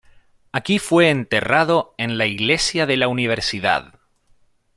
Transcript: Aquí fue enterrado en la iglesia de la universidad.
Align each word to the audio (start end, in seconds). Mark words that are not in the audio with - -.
Aquí 0.51 0.79
fue 0.79 1.11
enterrado 1.11 1.93
en 1.99 2.17
la 2.17 2.25
iglesia 2.25 2.87
de 2.87 2.97
la 2.97 3.07
universidad. 3.07 3.99